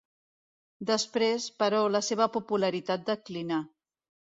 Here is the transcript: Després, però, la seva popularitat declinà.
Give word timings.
Després, 0.91 1.45
però, 1.65 1.83
la 1.97 2.03
seva 2.09 2.29
popularitat 2.39 3.07
declinà. 3.13 3.63